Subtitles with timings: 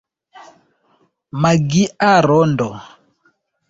[1.41, 2.67] Magia rondo.